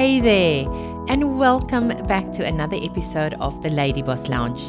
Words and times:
Hey 0.00 0.18
there, 0.18 0.64
and 1.10 1.38
welcome 1.38 1.88
back 2.06 2.32
to 2.32 2.46
another 2.46 2.78
episode 2.80 3.34
of 3.34 3.62
the 3.62 3.68
Lady 3.68 4.00
Boss 4.00 4.28
Lounge. 4.28 4.62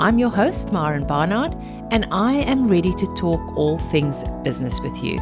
I'm 0.00 0.18
your 0.18 0.28
host, 0.28 0.72
Maren 0.72 1.06
Barnard, 1.06 1.54
and 1.92 2.08
I 2.10 2.32
am 2.32 2.66
ready 2.66 2.92
to 2.94 3.06
talk 3.14 3.40
all 3.56 3.78
things 3.78 4.24
business 4.42 4.80
with 4.80 4.96
you. 4.96 5.18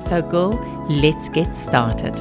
So, 0.00 0.22
girl, 0.22 0.52
let's 0.88 1.28
get 1.28 1.56
started. 1.56 2.14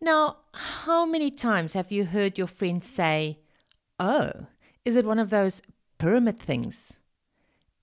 Now, 0.00 0.38
how 0.52 1.06
many 1.06 1.30
times 1.30 1.74
have 1.74 1.92
you 1.92 2.06
heard 2.06 2.36
your 2.36 2.48
friends 2.48 2.88
say, 2.88 3.38
Oh, 4.00 4.32
is 4.84 4.96
it 4.96 5.04
one 5.04 5.20
of 5.20 5.30
those 5.30 5.62
pyramid 5.98 6.40
things? 6.40 6.98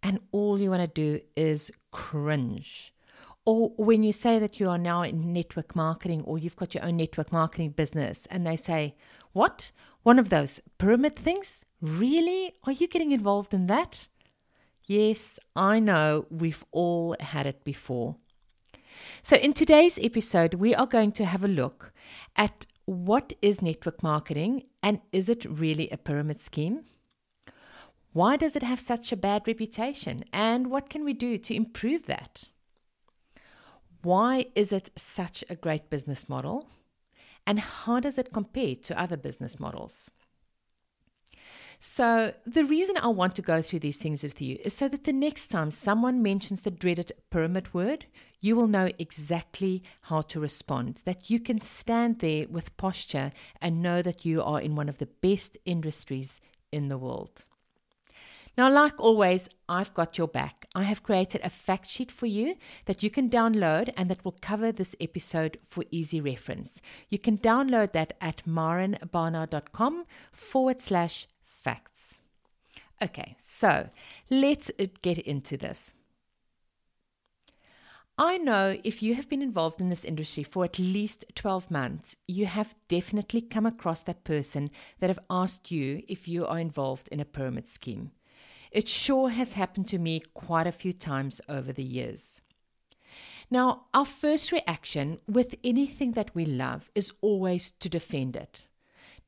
And 0.01 0.19
all 0.31 0.59
you 0.59 0.69
want 0.69 0.81
to 0.81 0.87
do 0.87 1.21
is 1.35 1.71
cringe. 1.91 2.93
Or 3.45 3.69
when 3.77 4.03
you 4.03 4.13
say 4.13 4.39
that 4.39 4.59
you 4.59 4.69
are 4.69 4.77
now 4.77 5.01
in 5.01 5.33
network 5.33 5.75
marketing 5.75 6.21
or 6.23 6.37
you've 6.37 6.55
got 6.55 6.73
your 6.73 6.85
own 6.85 6.97
network 6.97 7.31
marketing 7.31 7.71
business 7.71 8.25
and 8.27 8.45
they 8.45 8.55
say, 8.55 8.95
What? 9.33 9.71
One 10.03 10.19
of 10.19 10.29
those 10.29 10.61
pyramid 10.77 11.15
things? 11.15 11.65
Really? 11.81 12.53
Are 12.63 12.71
you 12.71 12.87
getting 12.87 13.11
involved 13.11 13.53
in 13.53 13.67
that? 13.67 14.07
Yes, 14.85 15.39
I 15.55 15.79
know 15.79 16.25
we've 16.29 16.63
all 16.71 17.15
had 17.19 17.45
it 17.45 17.63
before. 17.63 18.15
So, 19.21 19.35
in 19.35 19.53
today's 19.53 19.99
episode, 19.99 20.55
we 20.55 20.73
are 20.73 20.87
going 20.87 21.11
to 21.13 21.25
have 21.25 21.43
a 21.43 21.47
look 21.47 21.93
at 22.35 22.65
what 22.85 23.33
is 23.41 23.61
network 23.61 24.01
marketing 24.01 24.63
and 24.81 24.99
is 25.11 25.29
it 25.29 25.45
really 25.45 25.89
a 25.91 25.97
pyramid 25.97 26.41
scheme? 26.41 26.85
Why 28.11 28.37
does 28.37 28.55
it 28.55 28.63
have 28.63 28.79
such 28.79 29.11
a 29.11 29.17
bad 29.17 29.47
reputation 29.47 30.23
and 30.33 30.71
what 30.71 30.89
can 30.89 31.03
we 31.03 31.13
do 31.13 31.37
to 31.37 31.53
improve 31.53 32.07
that? 32.07 32.45
Why 34.01 34.45
is 34.55 34.73
it 34.73 34.89
such 34.95 35.43
a 35.49 35.55
great 35.55 35.89
business 35.89 36.27
model? 36.27 36.67
And 37.45 37.59
how 37.59 37.99
does 37.99 38.17
it 38.17 38.33
compare 38.33 38.75
to 38.75 38.99
other 38.99 39.17
business 39.17 39.59
models? 39.59 40.09
So, 41.81 42.33
the 42.45 42.65
reason 42.65 42.97
I 42.97 43.07
want 43.07 43.35
to 43.35 43.41
go 43.41 43.61
through 43.61 43.79
these 43.79 43.97
things 43.97 44.21
with 44.21 44.41
you 44.41 44.57
is 44.65 44.73
so 44.73 44.89
that 44.89 45.05
the 45.05 45.13
next 45.13 45.47
time 45.47 45.71
someone 45.71 46.21
mentions 46.21 46.61
the 46.61 46.71
dreaded 46.71 47.13
pyramid 47.29 47.73
word, 47.73 48.05
you 48.41 48.57
will 48.57 48.67
know 48.67 48.89
exactly 48.99 49.83
how 50.01 50.21
to 50.21 50.41
respond. 50.41 51.01
That 51.05 51.29
you 51.29 51.39
can 51.39 51.61
stand 51.61 52.19
there 52.19 52.47
with 52.49 52.75
posture 52.75 53.31
and 53.61 53.81
know 53.81 54.01
that 54.01 54.25
you 54.25 54.43
are 54.43 54.59
in 54.59 54.75
one 54.75 54.89
of 54.89 54.97
the 54.97 55.05
best 55.05 55.55
industries 55.65 56.41
in 56.69 56.89
the 56.89 56.97
world. 56.97 57.45
Now, 58.57 58.69
like 58.71 58.99
always, 58.99 59.47
I've 59.67 59.93
got 59.93 60.17
your 60.17 60.27
back. 60.27 60.65
I 60.75 60.83
have 60.83 61.03
created 61.03 61.41
a 61.43 61.49
fact 61.49 61.87
sheet 61.87 62.11
for 62.11 62.25
you 62.25 62.55
that 62.85 63.03
you 63.03 63.09
can 63.09 63.29
download 63.29 63.93
and 63.95 64.09
that 64.09 64.23
will 64.25 64.35
cover 64.41 64.71
this 64.71 64.95
episode 64.99 65.57
for 65.67 65.83
easy 65.91 66.19
reference. 66.19 66.81
You 67.09 67.19
can 67.19 67.37
download 67.37 67.93
that 67.93 68.13
at 68.19 68.43
marenbarnard.com 68.47 70.05
forward 70.31 70.81
slash 70.81 71.27
facts. 71.43 72.19
Okay, 73.01 73.35
so 73.39 73.89
let's 74.29 74.69
uh, 74.79 74.85
get 75.01 75.17
into 75.19 75.55
this. 75.55 75.93
I 78.17 78.37
know 78.37 78.77
if 78.83 79.01
you 79.01 79.15
have 79.15 79.29
been 79.29 79.41
involved 79.41 79.79
in 79.79 79.87
this 79.87 80.03
industry 80.03 80.43
for 80.43 80.65
at 80.65 80.77
least 80.77 81.23
12 81.35 81.71
months, 81.71 82.17
you 82.27 82.47
have 82.47 82.75
definitely 82.89 83.39
come 83.39 83.65
across 83.65 84.03
that 84.03 84.25
person 84.25 84.69
that 84.99 85.09
have 85.09 85.19
asked 85.29 85.71
you 85.71 86.03
if 86.09 86.27
you 86.27 86.45
are 86.45 86.59
involved 86.59 87.07
in 87.13 87.21
a 87.21 87.25
pyramid 87.25 87.65
scheme. 87.65 88.11
It 88.71 88.87
sure 88.87 89.29
has 89.29 89.53
happened 89.53 89.87
to 89.89 89.97
me 89.97 90.21
quite 90.33 90.67
a 90.67 90.71
few 90.71 90.93
times 90.93 91.41
over 91.49 91.71
the 91.73 91.83
years. 91.83 92.41
Now, 93.51 93.85
our 93.93 94.05
first 94.05 94.51
reaction 94.51 95.19
with 95.27 95.55
anything 95.63 96.11
that 96.11 96.35
we 96.35 96.45
love 96.45 96.91
is 96.93 97.11
always 97.21 97.71
to 97.79 97.89
defend 97.89 98.35
it 98.35 98.67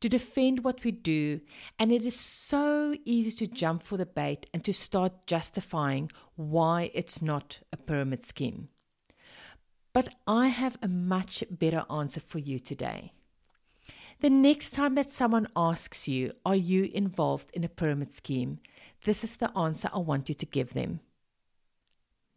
to 0.02 0.10
defend 0.10 0.64
what 0.64 0.84
we 0.84 0.92
do, 0.92 1.40
and 1.80 1.92
it 1.92 2.06
is 2.06 2.20
so 2.20 2.96
easy 3.06 3.32
to 3.32 3.48
jump 3.48 3.84
for 3.84 3.98
the 3.98 4.06
bait 4.06 4.48
and 4.54 4.66
to 4.66 4.74
start 4.74 5.28
justifying 5.28 6.12
why 6.36 6.92
it's 6.94 7.22
not 7.22 7.60
a 7.72 7.78
pyramid 7.78 8.26
scheme. 8.26 8.68
But 9.94 10.16
I 10.26 10.48
have 10.48 10.78
a 10.82 10.88
much 10.88 11.44
better 11.52 11.86
answer 11.90 12.20
for 12.20 12.40
you 12.40 12.60
today. 12.60 13.14
The 14.22 14.30
next 14.30 14.72
time 14.72 14.94
that 14.96 15.10
someone 15.10 15.48
asks 15.56 16.08
you, 16.08 16.34
Are 16.46 16.56
you 16.56 16.92
involved 16.94 17.50
in 17.54 17.64
a 17.64 17.70
pyramid 17.70 18.14
scheme? 18.14 18.60
This 19.04 19.24
is 19.24 19.36
the 19.36 19.56
answer 19.58 19.90
I 19.92 19.98
want 19.98 20.30
you 20.30 20.36
to 20.36 20.46
give 20.46 20.74
them 20.74 21.00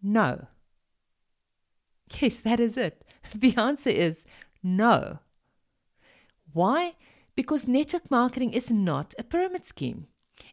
No. 0.03 0.47
Yes, 2.21 2.41
that 2.41 2.59
is 2.59 2.77
it. 2.77 3.05
The 3.34 3.55
answer 3.56 3.91
is 3.91 4.25
no. 4.62 5.19
Why? 6.53 6.95
Because 7.37 7.69
network 7.69 8.11
marketing 8.11 8.55
is 8.55 8.71
not 8.71 9.15
a 9.19 9.25
pyramid 9.25 9.66
scheme. 9.66 10.06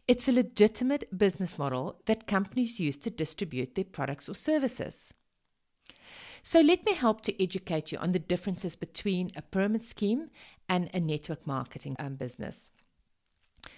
It's 0.06 0.28
a 0.28 0.32
legitimate 0.32 1.16
business 1.16 1.56
model 1.58 2.00
that 2.06 2.26
companies 2.26 2.78
use 2.78 2.98
to 2.98 3.10
distribute 3.10 3.74
their 3.74 3.84
products 3.84 4.28
or 4.28 4.34
services. 4.34 5.14
So, 6.44 6.60
let 6.60 6.84
me 6.84 6.94
help 6.94 7.20
to 7.22 7.42
educate 7.42 7.92
you 7.92 7.98
on 7.98 8.12
the 8.12 8.18
differences 8.18 8.74
between 8.74 9.30
a 9.36 9.42
pyramid 9.42 9.84
scheme 9.84 10.30
and 10.68 10.90
a 10.92 10.98
network 10.98 11.46
marketing 11.46 11.94
um, 12.00 12.16
business. 12.16 12.70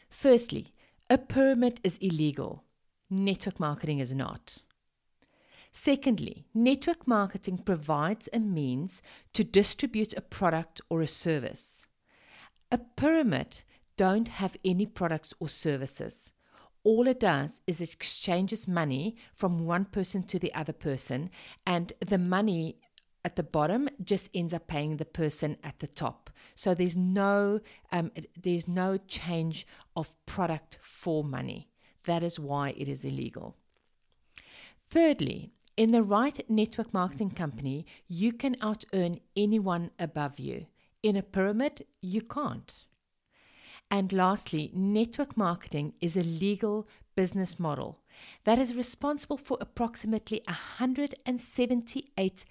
Firstly, 0.08 0.72
a 1.10 1.18
pyramid 1.18 1.80
is 1.84 1.98
illegal, 1.98 2.64
network 3.10 3.60
marketing 3.60 3.98
is 3.98 4.14
not. 4.14 4.58
Secondly, 5.72 6.46
network 6.54 7.06
marketing 7.06 7.58
provides 7.58 8.28
a 8.32 8.38
means 8.38 9.02
to 9.32 9.44
distribute 9.44 10.14
a 10.16 10.22
product 10.22 10.80
or 10.88 11.02
a 11.02 11.06
service. 11.06 11.84
A 12.70 12.78
pyramid 12.78 13.58
don't 13.96 14.28
have 14.28 14.56
any 14.64 14.86
products 14.86 15.34
or 15.40 15.48
services. 15.48 16.30
All 16.84 17.08
it 17.08 17.18
does 17.18 17.62
is 17.66 17.80
it 17.80 17.92
exchanges 17.92 18.68
money 18.68 19.16
from 19.32 19.64
one 19.64 19.86
person 19.86 20.22
to 20.24 20.38
the 20.38 20.54
other 20.54 20.74
person, 20.74 21.30
and 21.66 21.92
the 22.06 22.18
money 22.18 22.76
at 23.24 23.36
the 23.36 23.42
bottom 23.42 23.88
just 24.02 24.28
ends 24.34 24.52
up 24.52 24.66
paying 24.66 24.98
the 24.98 25.06
person 25.06 25.56
at 25.64 25.78
the 25.78 25.86
top. 25.86 26.28
So 26.54 26.74
there's 26.74 26.94
no 26.94 27.60
um, 27.90 28.12
there's 28.40 28.68
no 28.68 28.98
change 29.08 29.66
of 29.96 30.14
product 30.26 30.78
for 30.82 31.24
money. 31.24 31.70
That 32.04 32.22
is 32.22 32.38
why 32.38 32.74
it 32.76 32.86
is 32.86 33.04
illegal. 33.04 33.56
Thirdly, 34.90 35.52
in 35.76 35.90
the 35.90 36.02
right 36.02 36.38
network 36.50 36.92
marketing 36.92 37.30
company, 37.30 37.86
you 38.06 38.32
can 38.32 38.56
out 38.60 38.84
earn 38.92 39.14
anyone 39.34 39.90
above 39.98 40.38
you. 40.38 40.66
In 41.02 41.16
a 41.16 41.22
pyramid, 41.22 41.86
you 42.02 42.20
can't. 42.20 42.84
And 43.90 44.12
lastly, 44.12 44.70
network 44.74 45.36
marketing 45.36 45.94
is 46.00 46.16
a 46.16 46.22
legal 46.22 46.88
business 47.14 47.60
model 47.60 48.00
that 48.44 48.58
is 48.58 48.74
responsible 48.74 49.36
for 49.36 49.58
approximately 49.60 50.42
$178 50.48 52.44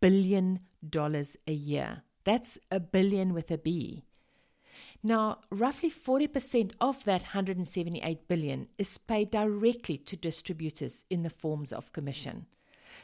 billion 0.00 0.60
a 1.46 1.52
year. 1.52 2.02
That's 2.24 2.58
a 2.70 2.80
billion 2.80 3.32
with 3.32 3.50
a 3.50 3.58
B. 3.58 4.04
Now, 5.02 5.38
roughly 5.50 5.90
40% 5.90 6.72
of 6.80 7.04
that 7.04 7.22
178 7.22 8.28
billion 8.28 8.68
is 8.76 8.98
paid 8.98 9.30
directly 9.30 9.96
to 9.98 10.16
distributors 10.16 11.04
in 11.08 11.22
the 11.22 11.30
forms 11.30 11.72
of 11.72 11.92
commission. 11.92 12.46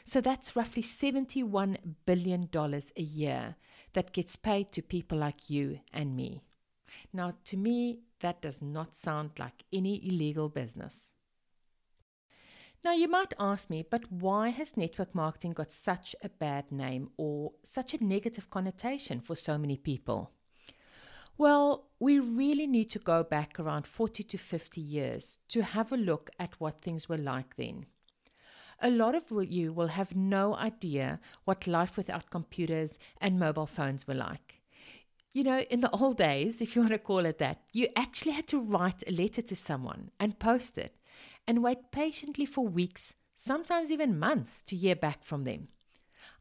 So 0.05 0.21
that's 0.21 0.55
roughly 0.55 0.83
$71 0.83 1.77
billion 2.05 2.49
a 2.53 3.01
year 3.01 3.55
that 3.93 4.13
gets 4.13 4.35
paid 4.35 4.71
to 4.73 4.81
people 4.83 5.17
like 5.17 5.49
you 5.49 5.79
and 5.91 6.15
me. 6.15 6.43
Now, 7.13 7.33
to 7.45 7.57
me, 7.57 7.99
that 8.19 8.41
does 8.41 8.61
not 8.61 8.95
sound 8.95 9.31
like 9.37 9.63
any 9.71 10.05
illegal 10.07 10.49
business. 10.49 11.13
Now, 12.83 12.93
you 12.93 13.07
might 13.07 13.33
ask 13.39 13.69
me, 13.69 13.83
but 13.89 14.11
why 14.11 14.49
has 14.49 14.77
network 14.77 15.13
marketing 15.13 15.53
got 15.53 15.71
such 15.73 16.15
a 16.23 16.29
bad 16.29 16.71
name 16.71 17.09
or 17.17 17.51
such 17.63 17.93
a 17.93 18.03
negative 18.03 18.49
connotation 18.49 19.19
for 19.19 19.35
so 19.35 19.57
many 19.57 19.77
people? 19.77 20.31
Well, 21.37 21.89
we 21.99 22.19
really 22.19 22.65
need 22.65 22.89
to 22.91 22.99
go 22.99 23.23
back 23.23 23.59
around 23.59 23.85
40 23.85 24.23
to 24.23 24.37
50 24.37 24.81
years 24.81 25.37
to 25.49 25.61
have 25.61 25.91
a 25.91 25.97
look 25.97 26.29
at 26.39 26.59
what 26.59 26.81
things 26.81 27.07
were 27.07 27.17
like 27.17 27.55
then. 27.57 27.85
A 28.79 28.89
lot 28.89 29.15
of 29.15 29.25
you 29.49 29.73
will 29.73 29.87
have 29.87 30.15
no 30.15 30.55
idea 30.55 31.19
what 31.45 31.67
life 31.67 31.97
without 31.97 32.29
computers 32.29 32.99
and 33.19 33.39
mobile 33.39 33.65
phones 33.65 34.07
were 34.07 34.13
like. 34.13 34.61
You 35.33 35.43
know, 35.43 35.59
in 35.59 35.81
the 35.81 35.91
old 35.91 36.17
days, 36.17 36.61
if 36.61 36.75
you 36.75 36.81
want 36.81 36.93
to 36.93 36.99
call 36.99 37.25
it 37.25 37.37
that, 37.39 37.61
you 37.73 37.89
actually 37.95 38.31
had 38.31 38.47
to 38.47 38.59
write 38.59 39.03
a 39.05 39.11
letter 39.11 39.41
to 39.41 39.55
someone 39.55 40.09
and 40.19 40.39
post 40.39 40.77
it 40.77 40.95
and 41.47 41.61
wait 41.63 41.91
patiently 41.91 42.45
for 42.45 42.67
weeks, 42.67 43.13
sometimes 43.35 43.91
even 43.91 44.17
months, 44.17 44.61
to 44.63 44.75
hear 44.75 44.95
back 44.95 45.23
from 45.23 45.43
them. 45.43 45.67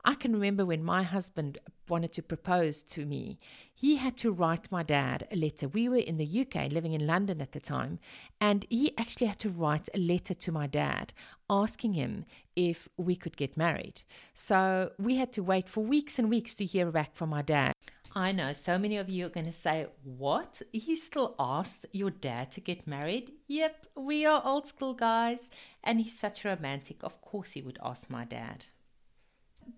I 0.04 0.14
can 0.14 0.32
remember 0.32 0.64
when 0.64 0.84
my 0.84 1.02
husband 1.02 1.58
wanted 1.88 2.12
to 2.12 2.22
propose 2.22 2.82
to 2.84 3.04
me, 3.04 3.38
he 3.74 3.96
had 3.96 4.16
to 4.18 4.30
write 4.30 4.70
my 4.70 4.84
dad 4.84 5.26
a 5.32 5.36
letter. 5.36 5.68
We 5.68 5.88
were 5.88 5.96
in 5.96 6.16
the 6.16 6.40
UK, 6.40 6.70
living 6.70 6.92
in 6.92 7.06
London 7.06 7.40
at 7.40 7.52
the 7.52 7.60
time, 7.60 7.98
and 8.40 8.64
he 8.70 8.96
actually 8.96 9.26
had 9.26 9.40
to 9.40 9.50
write 9.50 9.88
a 9.94 9.98
letter 9.98 10.34
to 10.34 10.52
my 10.52 10.68
dad 10.68 11.12
asking 11.50 11.94
him 11.94 12.24
if 12.54 12.88
we 12.96 13.16
could 13.16 13.36
get 13.36 13.56
married. 13.56 14.02
So 14.32 14.92
we 14.98 15.16
had 15.16 15.32
to 15.34 15.42
wait 15.42 15.68
for 15.68 15.82
weeks 15.82 16.18
and 16.18 16.30
weeks 16.30 16.54
to 16.56 16.64
hear 16.64 16.90
back 16.92 17.14
from 17.16 17.30
my 17.30 17.42
dad. 17.42 17.72
I 18.16 18.32
know 18.32 18.54
so 18.54 18.78
many 18.78 18.96
of 18.96 19.10
you 19.10 19.26
are 19.26 19.28
going 19.36 19.44
to 19.44 19.52
say, 19.52 19.88
What? 20.02 20.62
He 20.72 20.96
still 20.96 21.34
asked 21.38 21.84
your 21.92 22.08
dad 22.08 22.50
to 22.52 22.62
get 22.62 22.86
married? 22.86 23.32
Yep, 23.46 23.88
we 23.94 24.24
are 24.24 24.40
old 24.42 24.66
school 24.66 24.94
guys. 24.94 25.50
And 25.84 26.00
he's 26.00 26.18
such 26.18 26.42
a 26.42 26.48
romantic. 26.48 27.02
Of 27.02 27.20
course, 27.20 27.52
he 27.52 27.60
would 27.60 27.78
ask 27.84 28.08
my 28.08 28.24
dad. 28.24 28.64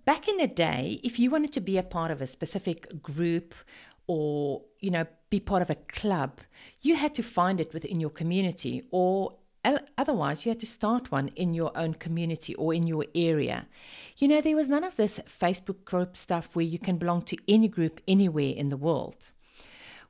Back 0.05 0.29
in 0.29 0.37
the 0.37 0.47
day, 0.47 1.01
if 1.03 1.19
you 1.19 1.31
wanted 1.31 1.53
to 1.55 1.61
be 1.61 1.79
a 1.79 1.83
part 1.83 2.13
of 2.13 2.21
a 2.21 2.29
specific 2.29 3.03
group 3.03 3.57
or, 4.07 4.63
you 4.79 4.93
know, 4.93 5.07
be 5.31 5.41
part 5.41 5.61
of 5.61 5.71
a 5.71 5.75
club, 5.75 6.41
you 6.81 6.95
had 6.95 7.17
to 7.17 7.25
find 7.25 7.61
it 7.61 7.75
within 7.75 7.99
your 7.99 8.11
community 8.11 8.87
or 8.93 9.37
Otherwise, 9.65 10.47
you 10.47 10.51
had 10.51 10.61
to 10.61 10.67
start 10.67 11.11
one 11.11 11.29
in 11.37 11.53
your 11.53 11.77
own 11.77 11.95
community 11.95 12.55
or 12.55 12.73
in 12.73 12.87
your 12.87 13.05
area. 13.15 13.67
You 14.17 14.29
know, 14.29 14.41
there 14.41 14.57
was 14.57 14.69
none 14.69 14.85
of 14.85 14.97
this 14.97 15.21
Facebook 15.27 15.85
group 15.85 16.17
stuff 16.17 16.55
where 16.55 16.65
you 16.65 16.79
can 16.79 16.97
belong 16.97 17.23
to 17.23 17.37
any 17.47 17.69
group 17.69 18.01
anywhere 18.07 18.55
in 18.57 18.69
the 18.69 18.77
world. 18.77 19.33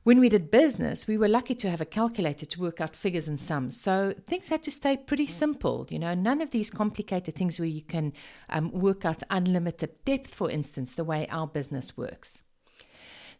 When 0.03 0.21
we 0.21 0.29
did 0.29 0.49
business, 0.49 1.07
we 1.07 1.17
were 1.17 1.27
lucky 1.27 1.55
to 1.55 1.69
have 1.69 1.81
a 1.81 1.85
calculator 1.85 2.45
to 2.45 2.61
work 2.61 2.79
out 2.79 2.95
figures 2.95 3.27
and 3.27 3.39
sums. 3.39 3.79
So 3.79 4.15
things 4.25 4.47
had 4.47 4.63
to 4.63 4.71
stay 4.71 4.95
pretty 4.95 5.27
simple. 5.27 5.87
You 5.89 5.99
know, 5.99 6.13
none 6.13 6.41
of 6.41 6.51
these 6.51 6.69
complicated 6.69 7.35
things 7.35 7.59
where 7.59 7.67
you 7.67 7.81
can 7.81 8.13
um, 8.49 8.71
work 8.71 9.03
out 9.03 9.23
unlimited 9.29 10.05
depth, 10.05 10.33
for 10.33 10.49
instance, 10.49 10.95
the 10.95 11.03
way 11.03 11.27
our 11.29 11.47
business 11.47 11.97
works. 11.97 12.43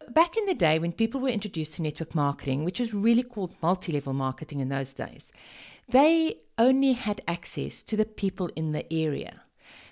Back 0.08 0.36
in 0.36 0.46
the 0.46 0.54
day 0.54 0.78
when 0.78 0.92
people 0.92 1.20
were 1.20 1.28
introduced 1.28 1.74
to 1.74 1.82
network 1.82 2.14
marketing, 2.14 2.64
which 2.64 2.80
was 2.80 2.94
really 2.94 3.22
called 3.22 3.54
multi 3.62 3.92
level 3.92 4.12
marketing 4.12 4.60
in 4.60 4.68
those 4.68 4.92
days, 4.92 5.30
they 5.88 6.38
only 6.58 6.92
had 6.94 7.22
access 7.28 7.82
to 7.84 7.96
the 7.96 8.04
people 8.04 8.50
in 8.56 8.72
the 8.72 8.90
area, 8.92 9.42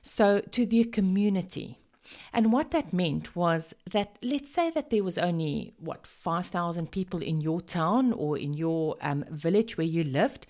so 0.03 0.41
to 0.41 0.67
their 0.67 0.85
community. 0.85 1.79
And 2.33 2.53
what 2.53 2.71
that 2.71 2.93
meant 2.93 3.37
was 3.37 3.75
that, 3.91 4.19
let's 4.23 4.51
say 4.51 4.71
that 4.71 4.91
there 4.91 5.05
was 5.05 5.19
only, 5.19 5.75
what, 5.79 6.07
5,000 6.07 6.91
people 6.91 7.23
in 7.23 7.41
your 7.41 7.61
town 7.61 8.13
or 8.13 8.39
in 8.39 8.55
your 8.55 8.97
um, 9.03 9.25
village 9.31 9.77
where 9.77 9.87
you 9.87 10.05
lived. 10.05 10.47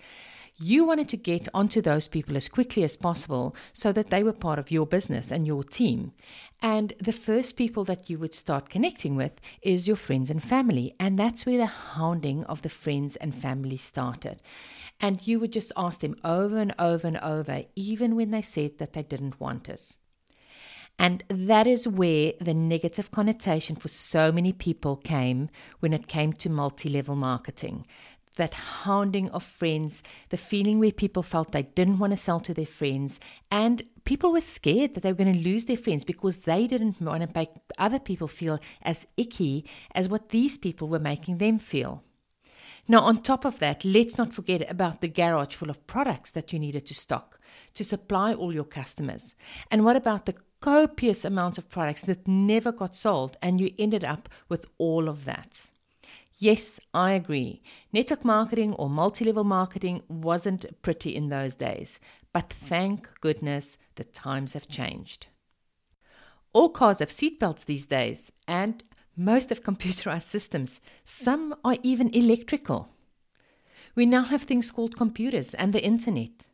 You 0.61 0.83
wanted 0.83 1.07
to 1.09 1.17
get 1.17 1.47
onto 1.53 1.81
those 1.81 2.09
people 2.09 2.35
as 2.35 2.49
quickly 2.49 2.83
as 2.83 2.97
possible 2.97 3.55
so 3.71 3.93
that 3.93 4.09
they 4.09 4.23
were 4.23 4.33
part 4.33 4.59
of 4.59 4.71
your 4.71 4.85
business 4.85 5.31
and 5.31 5.47
your 5.47 5.63
team. 5.63 6.11
And 6.61 6.91
the 6.99 7.13
first 7.13 7.55
people 7.55 7.85
that 7.85 8.09
you 8.09 8.19
would 8.19 8.35
start 8.35 8.69
connecting 8.69 9.15
with 9.15 9.39
is 9.61 9.87
your 9.87 9.95
friends 9.95 10.29
and 10.29 10.43
family. 10.43 10.95
And 10.99 11.17
that's 11.17 11.45
where 11.45 11.57
the 11.57 11.65
hounding 11.65 12.43
of 12.43 12.61
the 12.61 12.69
friends 12.69 13.15
and 13.15 13.33
family 13.33 13.77
started. 13.77 14.41
And 14.99 15.25
you 15.25 15.39
would 15.39 15.53
just 15.53 15.71
ask 15.77 16.01
them 16.01 16.17
over 16.25 16.57
and 16.57 16.75
over 16.77 17.07
and 17.07 17.19
over, 17.19 17.63
even 17.77 18.17
when 18.17 18.31
they 18.31 18.41
said 18.41 18.79
that 18.79 18.91
they 18.91 19.03
didn't 19.03 19.39
want 19.39 19.69
it. 19.69 19.95
And 21.01 21.23
that 21.29 21.65
is 21.65 21.87
where 21.87 22.33
the 22.41 22.53
negative 22.53 23.09
connotation 23.09 23.77
for 23.77 23.87
so 23.87 24.33
many 24.33 24.51
people 24.51 24.97
came 24.97 25.49
when 25.79 25.93
it 25.93 26.09
came 26.09 26.33
to 26.33 26.49
multi 26.49 26.89
level 26.89 27.15
marketing 27.15 27.85
that 28.39 28.55
hounding 28.55 29.29
of 29.29 29.43
friends, 29.43 30.01
the 30.29 30.37
feeling 30.37 30.79
where 30.79 30.91
people 30.91 31.21
felt 31.23 31.51
they 31.51 31.63
didn't 31.63 31.99
want 31.99 32.11
to 32.11 32.17
sell 32.17 32.39
to 32.39 32.53
their 32.53 32.65
friends, 32.65 33.19
and 33.51 33.83
people 34.03 34.31
were 34.31 34.41
scared 34.41 34.95
that 34.95 35.03
they 35.03 35.11
were 35.11 35.23
going 35.23 35.33
to 35.33 35.47
lose 35.49 35.65
their 35.65 35.77
friends 35.77 36.03
because 36.03 36.39
they 36.39 36.65
didn't 36.65 36.99
want 36.99 37.21
to 37.21 37.29
make 37.35 37.49
other 37.77 37.99
people 37.99 38.27
feel 38.27 38.59
as 38.81 39.05
icky 39.15 39.65
as 39.93 40.09
what 40.09 40.29
these 40.29 40.57
people 40.57 40.87
were 40.87 40.99
making 40.99 41.37
them 41.37 41.59
feel. 41.59 42.03
Now, 42.87 43.01
on 43.01 43.21
top 43.21 43.45
of 43.45 43.59
that, 43.59 43.85
let's 43.85 44.17
not 44.17 44.33
forget 44.33 44.69
about 44.71 45.01
the 45.01 45.07
garage 45.07 45.53
full 45.53 45.69
of 45.69 45.85
products 45.85 46.31
that 46.31 46.51
you 46.51 46.57
needed 46.57 46.87
to 46.87 46.95
stock 46.95 47.39
to 47.75 47.83
supply 47.83 48.33
all 48.33 48.51
your 48.51 48.63
customers. 48.63 49.35
And 49.69 49.85
what 49.85 49.95
about 49.95 50.25
the 50.25 50.35
copious 50.59 51.23
amounts 51.23 51.59
of 51.59 51.69
products 51.69 52.01
that 52.03 52.27
never 52.27 52.71
got 52.71 52.95
sold 52.95 53.37
and 53.43 53.61
you 53.61 53.73
ended 53.77 54.03
up 54.03 54.27
with 54.47 54.65
all 54.79 55.07
of 55.07 55.25
that? 55.25 55.71
Yes, 56.41 56.79
I 56.93 57.11
agree. 57.11 57.61
Network 57.91 58.23
marketing 58.23 58.73
or 58.75 58.89
multi 58.89 59.25
level 59.25 59.43
marketing 59.43 60.03
wasn't 60.07 60.81
pretty 60.81 61.13
in 61.13 61.27
those 61.27 61.53
days, 61.53 61.99
but 62.31 62.53
thank 62.53 63.09
goodness 63.19 63.77
the 63.95 64.05
times 64.05 64.53
have 64.53 64.69
changed. 64.69 65.27
All 66.53 66.69
cars 66.69 66.99
have 66.99 67.09
seatbelts 67.09 67.65
these 67.65 67.85
days, 67.85 68.31
and 68.47 68.81
most 69.17 69.49
have 69.49 69.63
computerized 69.63 70.23
systems. 70.29 70.79
Some 71.03 71.55
are 71.65 71.75
even 71.83 72.07
electrical. 72.15 72.87
We 73.93 74.05
now 74.05 74.23
have 74.23 74.43
things 74.43 74.71
called 74.71 74.95
computers 74.95 75.53
and 75.53 75.73
the 75.73 75.83
internet. 75.83 76.47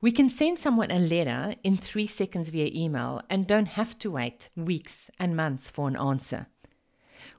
We 0.00 0.12
can 0.12 0.28
send 0.28 0.60
someone 0.60 0.92
a 0.92 1.00
letter 1.00 1.56
in 1.64 1.76
three 1.76 2.06
seconds 2.06 2.50
via 2.50 2.70
email 2.72 3.22
and 3.28 3.48
don't 3.48 3.66
have 3.66 3.98
to 4.00 4.12
wait 4.12 4.50
weeks 4.54 5.10
and 5.18 5.34
months 5.34 5.68
for 5.68 5.88
an 5.88 5.96
answer. 5.96 6.46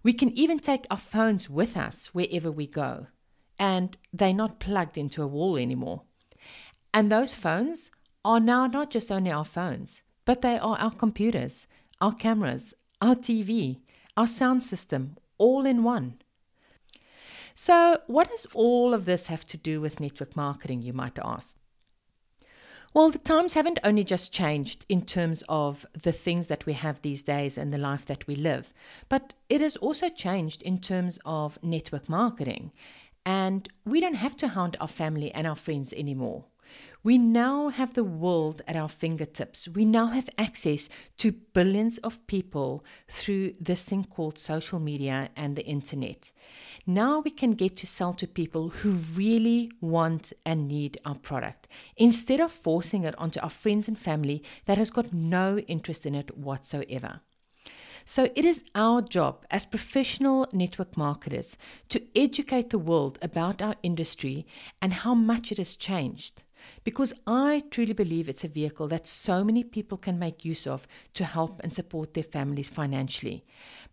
We 0.03 0.13
can 0.13 0.29
even 0.37 0.59
take 0.59 0.85
our 0.89 0.97
phones 0.97 1.49
with 1.49 1.77
us 1.77 2.07
wherever 2.13 2.51
we 2.51 2.67
go, 2.67 3.07
and 3.59 3.97
they're 4.13 4.33
not 4.33 4.59
plugged 4.59 4.97
into 4.97 5.23
a 5.23 5.27
wall 5.27 5.57
anymore. 5.57 6.03
And 6.93 7.11
those 7.11 7.33
phones 7.33 7.91
are 8.23 8.39
now 8.39 8.67
not 8.67 8.91
just 8.91 9.11
only 9.11 9.31
our 9.31 9.45
phones, 9.45 10.03
but 10.25 10.41
they 10.41 10.57
are 10.57 10.77
our 10.77 10.91
computers, 10.91 11.67
our 12.01 12.13
cameras, 12.13 12.73
our 13.01 13.15
TV, 13.15 13.79
our 14.15 14.27
sound 14.27 14.63
system, 14.63 15.17
all 15.37 15.65
in 15.65 15.83
one. 15.83 16.19
So, 17.55 17.99
what 18.07 18.29
does 18.29 18.45
all 18.53 18.93
of 18.93 19.05
this 19.05 19.27
have 19.27 19.43
to 19.45 19.57
do 19.57 19.81
with 19.81 19.99
network 19.99 20.35
marketing, 20.35 20.81
you 20.81 20.93
might 20.93 21.17
ask? 21.23 21.57
Well, 22.97 23.11
the 23.11 23.19
times 23.19 23.53
haven't 23.53 23.77
only 23.83 24.03
just 24.03 24.33
changed 24.33 24.83
in 24.89 25.03
terms 25.03 25.44
of 25.47 25.85
the 25.94 26.11
things 26.11 26.47
that 26.47 26.65
we 26.65 26.73
have 26.73 26.99
these 27.03 27.21
days 27.21 27.55
and 27.55 27.71
the 27.71 27.77
life 27.77 28.07
that 28.07 28.25
we 28.25 28.35
live, 28.35 28.73
but 29.07 29.33
it 29.49 29.61
has 29.61 29.75
also 29.77 30.09
changed 30.09 30.63
in 30.63 30.79
terms 30.79 31.19
of 31.23 31.61
network 31.61 32.09
marketing. 32.09 32.71
And 33.23 33.69
we 33.85 33.99
don't 33.99 34.15
have 34.15 34.35
to 34.38 34.47
hound 34.47 34.77
our 34.81 34.88
family 34.88 35.31
and 35.31 35.45
our 35.45 35.55
friends 35.55 35.94
anymore. 35.94 36.45
We 37.03 37.17
now 37.17 37.69
have 37.69 37.93
the 37.93 38.03
world 38.03 38.61
at 38.67 38.75
our 38.75 38.89
fingertips. 38.89 39.67
We 39.67 39.85
now 39.85 40.07
have 40.07 40.29
access 40.37 40.89
to 41.17 41.31
billions 41.31 41.99
of 41.99 42.25
people 42.27 42.83
through 43.07 43.53
this 43.61 43.85
thing 43.85 44.03
called 44.03 44.37
social 44.37 44.79
media 44.79 45.29
and 45.35 45.55
the 45.55 45.65
internet. 45.65 46.31
Now 46.85 47.19
we 47.19 47.31
can 47.31 47.51
get 47.51 47.77
to 47.77 47.87
sell 47.87 48.13
to 48.13 48.27
people 48.27 48.69
who 48.69 48.92
really 48.92 49.71
want 49.80 50.33
and 50.45 50.68
need 50.68 50.97
our 51.06 51.15
product 51.15 51.68
instead 51.95 52.42
of 52.42 52.51
forcing 52.51 53.03
it 53.03 53.18
onto 53.18 53.39
our 53.39 53.49
friends 53.49 53.87
and 53.87 53.97
family 53.97 54.44
that 54.65 54.77
has 54.77 54.89
got 54.89 55.13
no 55.13 55.59
interest 55.59 56.06
in 56.06 56.15
it 56.15 56.37
whatsoever. 56.37 57.21
So 58.09 58.30
it 58.35 58.45
is 58.45 58.63
our 58.73 59.01
job 59.01 59.45
as 59.51 59.65
professional 59.65 60.47
network 60.53 60.95
marketers 60.95 61.57
to 61.89 62.01
educate 62.15 62.69
the 62.69 62.80
world 62.80 63.19
about 63.21 63.61
our 63.61 63.75
industry 63.83 64.47
and 64.81 64.94
how 64.94 65.13
much 65.13 65.51
it 65.51 65.57
has 65.57 65.75
changed. 65.75 66.44
Because 66.83 67.14
I 67.26 67.64
truly 67.71 67.94
believe 67.94 68.30
it's 68.30 68.44
a 68.44 68.47
vehicle 68.47 68.87
that 68.90 69.07
so 69.07 69.44
many 69.44 69.64
people 69.64 69.97
can 69.97 70.19
make 70.19 70.45
use 70.45 70.68
of 70.68 70.87
to 71.14 71.26
help 71.26 71.59
and 71.64 71.73
support 71.73 72.14
their 72.14 72.23
families 72.23 72.69
financially. 72.69 73.44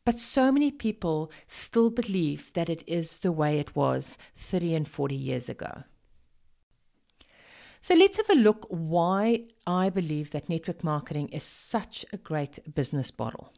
But 0.05 0.19
so 0.19 0.53
many 0.53 0.71
people 0.71 1.31
still 1.47 1.91
believe 1.91 2.53
that 2.55 2.69
it 2.69 2.85
is 2.87 3.21
the 3.21 3.33
way 3.33 3.59
it 3.59 3.75
was 3.75 4.19
30 4.37 4.75
and 4.75 4.89
40 4.89 5.15
years 5.15 5.49
ago. 5.49 5.85
So 7.81 7.95
let's 7.95 8.17
have 8.17 8.31
a 8.31 8.35
look 8.35 8.65
why 8.71 9.45
I 9.67 9.91
believe 9.91 10.31
that 10.31 10.49
network 10.49 10.83
marketing 10.83 11.29
is 11.29 11.43
such 11.43 12.07
a 12.15 12.17
great 12.17 12.75
business 12.75 13.13
model. 13.19 13.53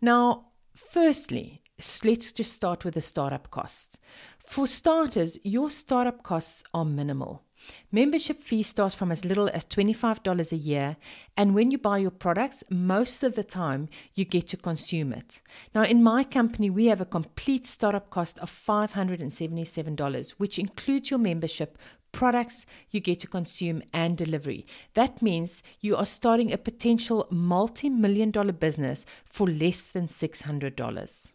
Now, 0.00 0.52
firstly, 0.76 1.60
let's 2.04 2.30
just 2.30 2.52
start 2.52 2.84
with 2.84 2.94
the 2.94 3.00
startup 3.00 3.50
costs. 3.50 3.98
For 4.38 4.68
starters, 4.68 5.38
your 5.42 5.70
startup 5.70 6.22
costs 6.22 6.62
are 6.72 6.84
minimal. 6.84 7.42
Membership 7.90 8.40
fee 8.40 8.62
starts 8.62 8.94
from 8.94 9.10
as 9.10 9.24
little 9.24 9.48
as 9.52 9.64
$25 9.64 10.52
a 10.52 10.56
year, 10.56 10.96
and 11.36 11.54
when 11.54 11.70
you 11.70 11.78
buy 11.78 11.98
your 11.98 12.10
products, 12.10 12.64
most 12.70 13.22
of 13.22 13.34
the 13.34 13.44
time 13.44 13.88
you 14.14 14.24
get 14.24 14.48
to 14.48 14.56
consume 14.56 15.12
it. 15.12 15.40
Now, 15.74 15.84
in 15.84 16.02
my 16.02 16.24
company, 16.24 16.70
we 16.70 16.86
have 16.86 17.00
a 17.00 17.06
complete 17.06 17.66
startup 17.66 18.10
cost 18.10 18.38
of 18.40 18.50
$577, 18.50 20.30
which 20.32 20.58
includes 20.58 21.10
your 21.10 21.18
membership, 21.18 21.78
products 22.12 22.66
you 22.90 23.00
get 23.00 23.20
to 23.20 23.26
consume, 23.26 23.82
and 23.92 24.16
delivery. 24.16 24.66
That 24.94 25.22
means 25.22 25.62
you 25.80 25.96
are 25.96 26.06
starting 26.06 26.52
a 26.52 26.58
potential 26.58 27.26
multi 27.30 27.88
million 27.88 28.30
dollar 28.30 28.52
business 28.52 29.04
for 29.24 29.46
less 29.46 29.90
than 29.90 30.06
$600. 30.06 31.32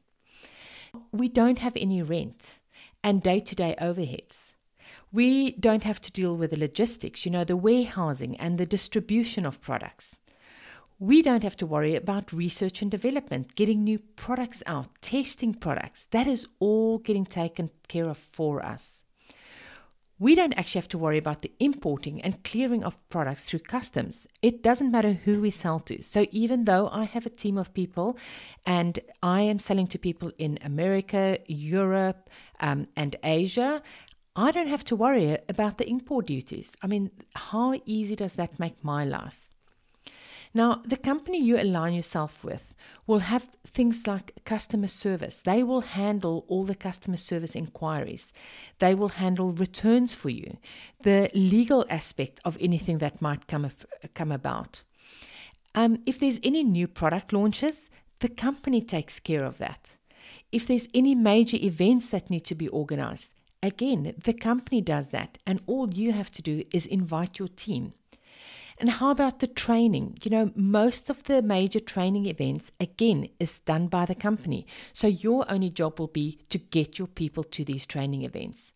We 1.11 1.29
don't 1.29 1.59
have 1.59 1.75
any 1.75 2.01
rent 2.01 2.59
and 3.03 3.21
day 3.21 3.39
to 3.39 3.55
day 3.55 3.75
overheads. 3.79 4.52
We 5.13 5.51
don't 5.51 5.83
have 5.83 6.01
to 6.01 6.11
deal 6.11 6.35
with 6.35 6.49
the 6.49 6.59
logistics, 6.59 7.23
you 7.23 7.31
know, 7.31 7.43
the 7.43 7.55
warehousing 7.55 8.35
and 8.37 8.57
the 8.57 8.65
distribution 8.65 9.45
of 9.45 9.61
products. 9.61 10.15
We 10.97 11.21
don't 11.21 11.43
have 11.43 11.55
to 11.57 11.67
worry 11.67 11.95
about 11.95 12.33
research 12.33 12.81
and 12.81 12.89
development, 12.89 13.55
getting 13.55 13.83
new 13.83 13.99
products 13.99 14.63
out, 14.65 14.87
testing 15.01 15.53
products. 15.53 16.07
That 16.11 16.25
is 16.25 16.47
all 16.59 16.97
getting 16.97 17.25
taken 17.25 17.69
care 17.87 18.09
of 18.09 18.17
for 18.17 18.65
us. 18.65 19.03
We 20.17 20.33
don't 20.35 20.53
actually 20.53 20.79
have 20.79 20.87
to 20.89 20.97
worry 20.97 21.17
about 21.17 21.41
the 21.41 21.51
importing 21.59 22.21
and 22.21 22.43
clearing 22.43 22.83
of 22.83 22.97
products 23.09 23.43
through 23.43 23.59
customs. 23.59 24.25
It 24.41 24.63
doesn't 24.63 24.91
matter 24.91 25.13
who 25.13 25.41
we 25.41 25.51
sell 25.51 25.79
to. 25.81 26.01
So, 26.01 26.25
even 26.31 26.63
though 26.63 26.87
I 26.91 27.03
have 27.03 27.25
a 27.25 27.29
team 27.29 27.57
of 27.57 27.73
people 27.73 28.17
and 28.65 28.99
I 29.21 29.41
am 29.41 29.59
selling 29.59 29.87
to 29.87 29.99
people 29.99 30.31
in 30.37 30.59
America, 30.63 31.39
Europe, 31.47 32.29
um, 32.61 32.87
and 32.95 33.15
Asia, 33.23 33.81
I 34.35 34.51
don't 34.51 34.67
have 34.67 34.83
to 34.85 34.95
worry 34.95 35.37
about 35.47 35.77
the 35.77 35.87
import 35.87 36.27
duties. 36.27 36.75
I 36.81 36.87
mean, 36.87 37.11
how 37.35 37.79
easy 37.85 38.15
does 38.15 38.33
that 38.35 38.59
make 38.59 38.83
my 38.83 39.05
life? 39.05 39.43
Now, 40.55 40.81
the 40.85 40.97
company 40.97 41.39
you 41.39 41.59
align 41.59 41.93
yourself 41.93 42.43
with 42.43 42.75
will 43.07 43.19
have 43.19 43.49
things 43.65 44.05
like 44.05 44.39
customer 44.45 44.87
service. 44.87 45.41
They 45.41 45.63
will 45.63 45.81
handle 45.81 46.45
all 46.47 46.63
the 46.63 46.75
customer 46.75 47.17
service 47.17 47.55
inquiries. 47.55 48.33
They 48.77 48.93
will 48.93 49.09
handle 49.09 49.51
returns 49.51 50.13
for 50.13 50.29
you, 50.29 50.57
the 51.01 51.29
legal 51.33 51.85
aspect 51.89 52.39
of 52.45 52.57
anything 52.59 52.99
that 52.99 53.21
might 53.21 53.47
come, 53.47 53.69
come 54.13 54.31
about. 54.31 54.83
Um, 55.73 55.99
if 56.05 56.19
there's 56.19 56.39
any 56.43 56.63
new 56.63 56.87
product 56.87 57.33
launches, 57.33 57.89
the 58.19 58.29
company 58.29 58.81
takes 58.81 59.19
care 59.19 59.43
of 59.43 59.57
that. 59.57 59.97
If 60.51 60.67
there's 60.67 60.87
any 60.93 61.15
major 61.15 61.57
events 61.57 62.09
that 62.09 62.29
need 62.29 62.45
to 62.45 62.55
be 62.55 62.67
organized, 62.67 63.31
again, 63.63 64.13
the 64.23 64.33
company 64.33 64.81
does 64.81 65.09
that. 65.09 65.39
And 65.47 65.61
all 65.65 65.91
you 65.91 66.11
have 66.11 66.31
to 66.33 66.43
do 66.43 66.63
is 66.71 66.85
invite 66.85 67.39
your 67.39 67.47
team. 67.47 67.93
And 68.77 68.89
how 68.89 69.11
about 69.11 69.39
the 69.39 69.47
training? 69.47 70.17
You 70.23 70.31
know, 70.31 70.51
most 70.55 71.09
of 71.09 71.23
the 71.23 71.41
major 71.41 71.79
training 71.79 72.25
events, 72.25 72.71
again, 72.79 73.29
is 73.39 73.59
done 73.59 73.87
by 73.87 74.05
the 74.05 74.15
company. 74.15 74.65
So 74.91 75.07
your 75.07 75.49
only 75.51 75.69
job 75.69 75.99
will 75.99 76.07
be 76.07 76.39
to 76.49 76.57
get 76.57 76.99
your 76.99 77.07
people 77.07 77.43
to 77.45 77.63
these 77.63 77.85
training 77.85 78.23
events. 78.23 78.73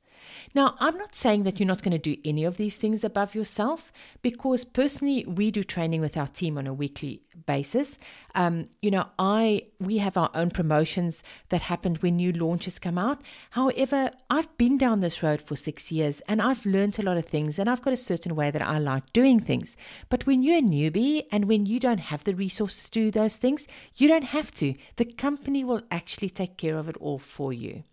Now, 0.54 0.76
I'm 0.80 0.98
not 0.98 1.16
saying 1.16 1.44
that 1.44 1.60
you're 1.60 1.68
not 1.68 1.84
going 1.84 1.92
to 1.92 1.98
do 1.98 2.18
any 2.26 2.44
of 2.44 2.58
these 2.58 2.78
things 2.78 3.04
above 3.04 3.36
yourself 3.36 3.92
because 4.22 4.66
personally, 4.66 5.26
we 5.28 5.52
do 5.52 5.64
training 5.64 6.02
with 6.02 6.18
our 6.18 6.28
team 6.28 6.58
on 6.58 6.68
a 6.68 6.74
weekly 6.74 7.22
basis. 7.46 7.98
Um, 8.36 8.70
you 8.82 8.92
know, 8.92 9.08
I 9.20 9.64
we 9.80 9.98
have 10.00 10.18
our 10.18 10.30
own 10.34 10.50
promotions 10.52 11.24
that 11.50 11.62
happened 11.62 12.00
when 12.00 12.16
new 12.16 12.32
launches 12.32 12.80
come 12.80 12.98
out. 12.98 13.22
However, 13.52 14.12
I've 14.30 14.56
been 14.58 14.78
down 14.78 15.00
this 15.00 15.24
road 15.24 15.42
for 15.42 15.56
six 15.56 15.92
years 15.92 16.22
and 16.22 16.42
I've 16.42 16.66
learned 16.66 17.00
a 17.00 17.04
lot 17.04 17.18
of 17.18 17.26
things 17.26 17.60
and 17.60 17.70
I've 17.70 17.82
got 17.82 17.94
a 17.94 17.98
certain 17.98 18.36
way 18.36 18.52
that 18.52 18.62
I 18.62 18.80
like 18.80 19.12
doing 19.14 19.40
things. 19.40 19.78
But 20.10 20.26
when 20.26 20.42
you're 20.42 20.60
a 20.60 20.62
newbie 20.62 21.26
and 21.32 21.46
when 21.46 21.66
you 21.66 21.80
don't 21.80 22.00
have 22.00 22.24
the 22.24 22.36
resources 22.36 22.86
to 22.86 22.92
do 22.92 23.12
those 23.12 23.38
things, 23.38 23.68
you 23.96 24.08
don't 24.08 24.24
have 24.24 24.52
to. 24.56 24.74
The 24.98 25.06
company 25.06 25.64
will 25.64 25.82
actually 25.92 26.30
take 26.30 26.58
care 26.58 26.78
of 26.78 26.90
it 26.90 26.98
all 26.98 27.20
for 27.20 27.54
you. 27.54 27.84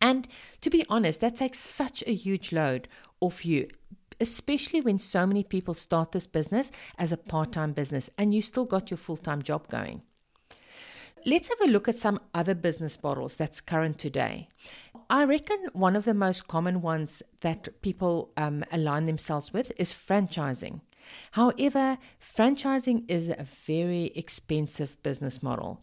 And 0.00 0.28
to 0.60 0.70
be 0.70 0.84
honest, 0.88 1.20
that 1.20 1.36
takes 1.36 1.58
such 1.58 2.02
a 2.06 2.14
huge 2.14 2.52
load 2.52 2.88
off 3.20 3.46
you, 3.46 3.68
especially 4.20 4.80
when 4.80 4.98
so 4.98 5.26
many 5.26 5.42
people 5.42 5.74
start 5.74 6.12
this 6.12 6.26
business 6.26 6.70
as 6.98 7.12
a 7.12 7.16
part 7.16 7.52
time 7.52 7.72
business 7.72 8.10
and 8.18 8.34
you 8.34 8.42
still 8.42 8.64
got 8.64 8.90
your 8.90 8.98
full 8.98 9.16
time 9.16 9.42
job 9.42 9.68
going. 9.68 10.02
Let's 11.24 11.48
have 11.48 11.60
a 11.68 11.72
look 11.72 11.88
at 11.88 11.96
some 11.96 12.20
other 12.34 12.54
business 12.54 13.02
models 13.02 13.34
that's 13.34 13.60
current 13.60 13.98
today. 13.98 14.48
I 15.10 15.24
reckon 15.24 15.58
one 15.72 15.96
of 15.96 16.04
the 16.04 16.14
most 16.14 16.46
common 16.46 16.82
ones 16.82 17.22
that 17.40 17.82
people 17.82 18.30
um, 18.36 18.64
align 18.70 19.06
themselves 19.06 19.52
with 19.52 19.72
is 19.76 19.92
franchising. 19.92 20.82
However, 21.32 21.98
franchising 22.20 23.10
is 23.10 23.28
a 23.28 23.46
very 23.66 24.12
expensive 24.14 25.02
business 25.02 25.42
model. 25.42 25.80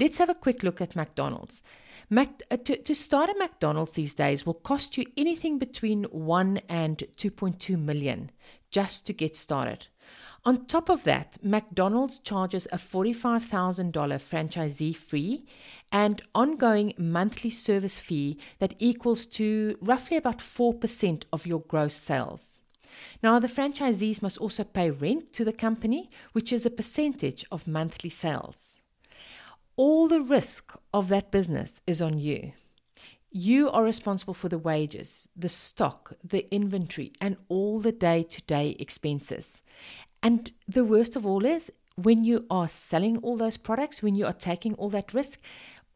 Let's 0.00 0.18
have 0.18 0.28
a 0.28 0.34
quick 0.34 0.62
look 0.62 0.80
at 0.80 0.94
McDonald's. 0.94 1.60
Mac, 2.08 2.40
uh, 2.52 2.56
to, 2.58 2.76
to 2.76 2.94
start 2.94 3.30
a 3.30 3.34
McDonald's 3.36 3.94
these 3.94 4.14
days 4.14 4.46
will 4.46 4.54
cost 4.54 4.96
you 4.96 5.04
anything 5.16 5.58
between 5.58 6.04
1 6.04 6.60
and 6.68 7.02
2.2 7.16 7.76
million 7.76 8.30
just 8.70 9.06
to 9.06 9.12
get 9.12 9.34
started. 9.34 9.88
On 10.44 10.66
top 10.66 10.88
of 10.88 11.02
that, 11.02 11.36
McDonald's 11.42 12.20
charges 12.20 12.68
a 12.70 12.76
$45,000 12.76 13.90
franchisee 13.90 14.94
fee 14.94 15.46
and 15.90 16.22
ongoing 16.32 16.94
monthly 16.96 17.50
service 17.50 17.98
fee 17.98 18.38
that 18.60 18.76
equals 18.78 19.26
to 19.26 19.76
roughly 19.80 20.16
about 20.16 20.38
4% 20.38 21.24
of 21.32 21.44
your 21.44 21.60
gross 21.62 21.94
sales. 21.94 22.60
Now, 23.20 23.40
the 23.40 23.48
franchisees 23.48 24.22
must 24.22 24.38
also 24.38 24.62
pay 24.62 24.90
rent 24.90 25.32
to 25.32 25.44
the 25.44 25.52
company, 25.52 26.08
which 26.34 26.52
is 26.52 26.64
a 26.64 26.70
percentage 26.70 27.44
of 27.50 27.66
monthly 27.66 28.10
sales 28.10 28.77
all 29.78 30.08
the 30.08 30.20
risk 30.20 30.74
of 30.92 31.06
that 31.08 31.30
business 31.30 31.80
is 31.86 32.02
on 32.02 32.18
you. 32.18 32.52
You 33.30 33.70
are 33.70 33.84
responsible 33.84 34.34
for 34.34 34.48
the 34.48 34.58
wages, 34.58 35.28
the 35.36 35.48
stock, 35.48 36.14
the 36.24 36.52
inventory, 36.52 37.12
and 37.20 37.36
all 37.48 37.78
the 37.78 37.92
day 37.92 38.24
to 38.24 38.42
day 38.42 38.76
expenses. 38.80 39.62
And 40.20 40.50
the 40.66 40.84
worst 40.84 41.14
of 41.14 41.24
all 41.24 41.44
is 41.44 41.70
when 41.94 42.24
you 42.24 42.44
are 42.50 42.66
selling 42.66 43.18
all 43.18 43.36
those 43.36 43.56
products, 43.56 44.02
when 44.02 44.16
you 44.16 44.26
are 44.26 44.32
taking 44.32 44.74
all 44.74 44.90
that 44.90 45.14
risk, 45.14 45.40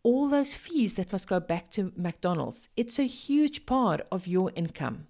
all 0.05 0.29
those 0.29 0.55
fees 0.55 0.95
that 0.95 1.11
must 1.11 1.29
go 1.29 1.41
back 1.41 1.71
to 1.73 1.93
McDonald's, 1.97 2.69
it's 2.77 3.01
a 3.01 3.07
huge 3.07 3.67
part 3.67 4.07
of 4.13 4.29
your 4.29 4.53
income. 4.55 5.09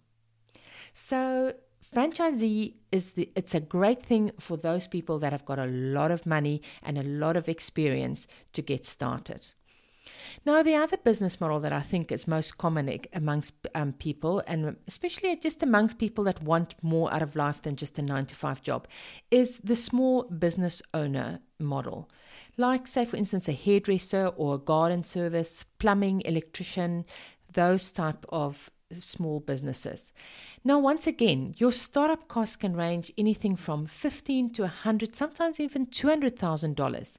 So 0.94 1.54
franchisee 1.94 2.74
is 2.90 3.12
the 3.12 3.30
it's 3.36 3.54
a 3.54 3.60
great 3.60 4.02
thing 4.02 4.32
for 4.38 4.56
those 4.56 4.86
people 4.86 5.18
that 5.18 5.32
have 5.32 5.44
got 5.44 5.58
a 5.58 5.66
lot 5.66 6.10
of 6.10 6.26
money 6.26 6.62
and 6.82 6.98
a 6.98 7.02
lot 7.02 7.36
of 7.36 7.48
experience 7.48 8.26
to 8.52 8.62
get 8.62 8.86
started. 8.86 9.48
Now, 10.44 10.62
the 10.62 10.74
other 10.74 10.96
business 10.96 11.40
model 11.40 11.60
that 11.60 11.72
I 11.72 11.80
think 11.80 12.10
is 12.10 12.26
most 12.26 12.58
common 12.58 13.00
amongst 13.12 13.54
um, 13.74 13.92
people, 13.92 14.42
and 14.46 14.76
especially 14.88 15.36
just 15.36 15.62
amongst 15.62 15.98
people 15.98 16.24
that 16.24 16.42
want 16.42 16.74
more 16.82 17.12
out 17.12 17.22
of 17.22 17.36
life 17.36 17.62
than 17.62 17.76
just 17.76 17.98
a 17.98 18.02
nine 18.02 18.26
to 18.26 18.34
five 18.34 18.62
job, 18.62 18.88
is 19.30 19.58
the 19.58 19.76
small 19.76 20.24
business 20.24 20.82
owner 20.94 21.40
model. 21.58 22.10
Like, 22.56 22.86
say, 22.86 23.04
for 23.04 23.16
instance, 23.16 23.48
a 23.48 23.52
hairdresser 23.52 24.28
or 24.36 24.54
a 24.54 24.58
garden 24.58 25.04
service, 25.04 25.64
plumbing, 25.78 26.22
electrician, 26.24 27.04
those 27.52 27.92
type 27.92 28.24
of 28.30 28.70
small 28.92 29.40
businesses. 29.40 30.12
Now, 30.64 30.78
once 30.78 31.06
again, 31.06 31.54
your 31.58 31.72
startup 31.72 32.28
costs 32.28 32.56
can 32.56 32.76
range 32.76 33.12
anything 33.18 33.56
from 33.56 33.86
fifteen 33.86 34.52
to 34.54 34.62
a 34.62 34.68
hundred, 34.68 35.16
sometimes 35.16 35.58
even 35.58 35.86
two 35.86 36.08
hundred 36.08 36.38
thousand 36.38 36.76
dollars. 36.76 37.18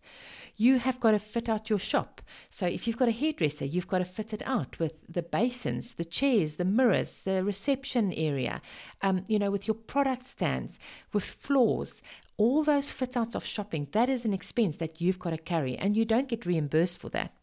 You 0.55 0.77
have 0.79 0.99
got 0.99 1.11
to 1.11 1.19
fit 1.19 1.49
out 1.49 1.69
your 1.69 1.79
shop. 1.79 2.21
So, 2.49 2.65
if 2.67 2.87
you've 2.87 2.97
got 2.97 3.09
a 3.09 3.11
hairdresser, 3.11 3.65
you've 3.65 3.87
got 3.87 3.97
to 3.99 4.05
fit 4.05 4.33
it 4.33 4.43
out 4.45 4.79
with 4.79 5.01
the 5.09 5.23
basins, 5.23 5.95
the 5.95 6.05
chairs, 6.05 6.55
the 6.55 6.65
mirrors, 6.65 7.21
the 7.21 7.43
reception 7.43 8.13
area. 8.13 8.61
Um, 9.01 9.25
you 9.27 9.39
know, 9.39 9.51
with 9.51 9.67
your 9.67 9.75
product 9.75 10.25
stands, 10.25 10.79
with 11.11 11.23
floors, 11.25 12.01
all 12.37 12.63
those 12.63 12.89
fit 12.89 13.15
outs 13.15 13.35
of 13.35 13.45
shopping, 13.45 13.87
that 13.91 14.09
is 14.09 14.25
an 14.25 14.33
expense 14.33 14.77
that 14.77 14.99
you've 14.99 15.19
got 15.19 15.31
to 15.31 15.37
carry, 15.37 15.77
and 15.77 15.95
you 15.95 16.05
don't 16.05 16.27
get 16.27 16.45
reimbursed 16.45 16.99
for 16.99 17.09
that. 17.09 17.33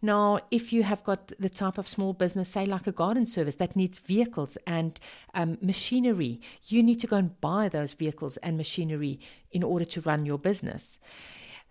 Now, 0.00 0.40
if 0.50 0.72
you 0.72 0.82
have 0.82 1.04
got 1.04 1.32
the 1.38 1.48
type 1.48 1.78
of 1.78 1.86
small 1.86 2.12
business, 2.12 2.48
say 2.48 2.66
like 2.66 2.88
a 2.88 2.92
garden 2.92 3.24
service 3.24 3.56
that 3.56 3.76
needs 3.76 4.00
vehicles 4.00 4.58
and 4.66 4.98
um, 5.34 5.58
machinery, 5.60 6.40
you 6.66 6.82
need 6.82 6.98
to 7.00 7.06
go 7.06 7.16
and 7.16 7.40
buy 7.40 7.68
those 7.68 7.92
vehicles 7.92 8.36
and 8.38 8.56
machinery 8.56 9.20
in 9.52 9.62
order 9.62 9.84
to 9.84 10.00
run 10.00 10.26
your 10.26 10.38
business. 10.38 10.98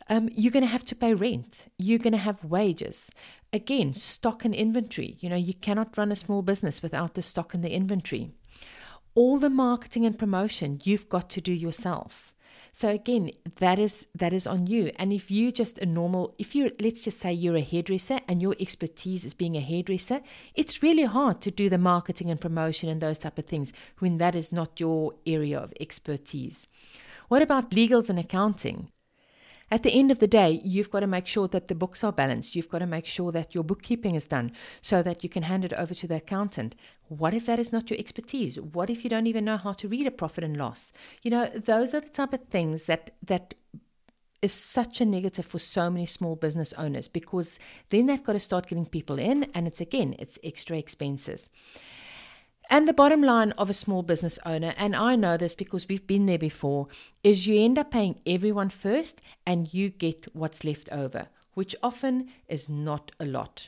Um, 0.08 0.30
you're 0.34 0.52
going 0.52 0.64
to 0.64 0.72
have 0.72 0.86
to 0.88 0.96
pay 0.96 1.14
rent. 1.14 1.68
You're 1.78 2.00
going 2.00 2.14
to 2.14 2.18
have 2.20 2.44
wages. 2.44 3.12
Again, 3.54 3.94
stock 3.94 4.46
and 4.46 4.56
inventory. 4.56 5.18
You 5.20 5.30
know, 5.30 5.36
you 5.36 5.54
cannot 5.54 5.98
run 5.98 6.12
a 6.12 6.16
small 6.16 6.42
business 6.42 6.82
without 6.82 7.16
the 7.16 7.22
stock 7.22 7.54
and 7.54 7.64
the 7.64 7.74
inventory. 7.74 8.32
All 9.14 9.40
the 9.40 9.50
marketing 9.50 10.06
and 10.06 10.18
promotion 10.18 10.80
you've 10.84 11.10
got 11.10 11.30
to 11.32 11.42
do 11.42 11.54
yourself. 11.54 12.31
So 12.74 12.88
again, 12.88 13.32
that 13.58 13.80
is 13.80 14.08
that 14.16 14.32
is 14.32 14.48
on 14.48 14.66
you. 14.68 14.92
And 14.96 15.12
if 15.12 15.30
you 15.30 15.52
just 15.52 15.78
a 15.80 15.86
normal, 15.86 16.34
if 16.38 16.56
you 16.56 16.72
let's 16.80 17.02
just 17.02 17.20
say 17.20 17.34
you're 17.34 17.58
a 17.58 17.62
hairdresser 17.62 18.20
and 18.30 18.42
your 18.42 18.56
expertise 18.60 19.26
is 19.26 19.34
being 19.34 19.58
a 19.58 19.62
hairdresser, 19.62 20.22
it's 20.56 20.82
really 20.82 21.04
hard 21.04 21.42
to 21.42 21.52
do 21.52 21.70
the 21.70 21.78
marketing 21.78 22.30
and 22.32 22.40
promotion 22.40 22.88
and 22.88 23.02
those 23.02 23.18
type 23.18 23.38
of 23.38 23.46
things 23.46 23.74
when 24.00 24.18
that 24.20 24.36
is 24.36 24.52
not 24.52 24.80
your 24.80 25.14
area 25.26 25.60
of 25.60 25.74
expertise. 25.82 26.68
What 27.28 27.42
about 27.42 27.72
legals 27.72 28.10
and 28.10 28.20
accounting? 28.20 28.90
At 29.72 29.84
the 29.84 29.94
end 29.94 30.12
of 30.12 30.20
the 30.20 30.28
day, 30.28 30.60
you've 30.66 30.92
got 30.92 31.00
to 31.00 31.08
make 31.08 31.26
sure 31.26 31.48
that 31.48 31.70
the 31.70 31.76
books 31.76 32.04
are 32.04 32.12
balanced. 32.12 32.58
You've 32.58 32.68
got 32.68 32.80
to 32.80 32.86
make 32.86 33.06
sure 33.06 33.32
that 33.32 33.56
your 33.56 33.64
bookkeeping 33.64 34.16
is 34.16 34.28
done 34.28 34.52
so 34.82 35.02
that 35.02 35.24
you 35.24 35.30
can 35.30 35.44
hand 35.44 35.64
it 35.64 35.72
over 35.74 35.96
to 35.96 36.08
the 36.08 36.16
accountant. 36.16 36.76
What 37.08 37.34
if 37.34 37.46
that 37.46 37.58
is 37.58 37.72
not 37.72 37.90
your 37.90 37.98
expertise? 37.98 38.60
What 38.60 38.90
if 38.90 39.06
you 39.06 39.10
don't 39.10 39.28
even 39.28 39.46
know 39.46 39.56
how 39.56 39.72
to 39.72 39.88
read 39.88 40.08
a 40.08 40.12
profit 40.12 40.44
and 40.44 40.58
loss? 40.58 40.92
You 41.22 41.32
know, 41.32 41.50
those 41.56 41.94
are 41.94 42.02
the 42.02 42.10
type 42.10 42.34
of 42.34 42.44
things 42.50 42.86
that 42.88 43.12
that 43.24 43.54
is 44.42 44.52
such 44.52 45.00
a 45.00 45.06
negative 45.06 45.46
for 45.46 45.60
so 45.60 45.90
many 45.90 46.06
small 46.06 46.36
business 46.36 46.74
owners 46.74 47.08
because 47.08 47.60
then 47.90 48.08
they've 48.08 48.24
got 48.24 48.34
to 48.34 48.40
start 48.40 48.68
getting 48.68 48.88
people 48.88 49.20
in 49.20 49.46
and 49.54 49.68
it's 49.68 49.80
again, 49.80 50.16
it's 50.20 50.38
extra 50.44 50.78
expenses. 50.78 51.50
And 52.72 52.88
the 52.88 52.94
bottom 52.94 53.22
line 53.22 53.52
of 53.58 53.70
a 53.70 53.74
small 53.74 54.02
business 54.02 54.40
owner, 54.46 54.74
and 54.78 54.96
I 54.96 55.18
know 55.18 55.36
this 55.36 55.56
because 55.56 55.90
we've 55.90 56.08
been 56.08 56.26
there 56.26 56.40
before, 56.40 56.88
is 57.22 57.46
you 57.46 57.62
end 57.62 57.78
up 57.78 57.92
paying 57.92 58.16
everyone 58.26 58.70
first 58.70 59.20
and 59.46 59.74
you 59.74 59.90
get 59.90 60.34
what's 60.34 60.64
left 60.64 60.88
over, 60.90 61.28
which 61.54 61.76
often 61.84 62.30
is 62.48 62.70
not 62.70 63.12
a 63.20 63.26
lot. 63.26 63.68